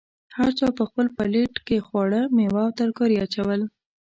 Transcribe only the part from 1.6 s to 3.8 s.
کې خواړه، میوه او ترکاري اچول.